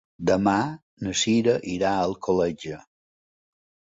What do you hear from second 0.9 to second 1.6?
na Sira